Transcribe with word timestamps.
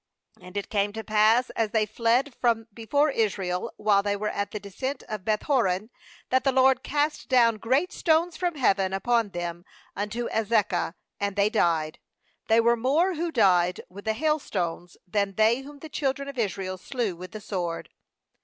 "And 0.41 0.57
it 0.57 0.71
came 0.71 0.93
to 0.93 1.03
pass, 1.03 1.51
as 1.51 1.69
they 1.69 1.85
fled 1.85 2.33
from 2.33 2.65
before 2.73 3.11
Israel, 3.11 3.71
while 3.77 4.01
they 4.01 4.15
were 4.15 4.31
at 4.31 4.49
the 4.49 4.59
descent 4.59 5.03
of 5.07 5.23
Beth 5.25 5.43
horon, 5.43 5.91
that 6.31 6.43
the 6.43 6.51
LORD 6.51 6.81
cast 6.81 7.29
down 7.29 7.57
great 7.57 7.91
stones 7.91 8.35
from 8.35 8.55
heaven 8.55 8.93
upon 8.93 9.29
them 9.29 9.63
unto 9.95 10.27
Azekah, 10.29 10.95
and 11.19 11.35
they 11.35 11.51
died; 11.51 11.99
they 12.47 12.59
were 12.59 12.75
more 12.75 13.13
who 13.13 13.31
died 13.31 13.81
with 13.89 14.05
the 14.05 14.13
hailstones 14.15 14.97
than 15.07 15.35
they 15.35 15.61
whom 15.61 15.77
the 15.77 15.87
children 15.87 16.27
of 16.27 16.39
Israel 16.39 16.79
slew 16.79 17.15
with 17.15 17.29
the 17.31 17.39
sword. 17.39 17.89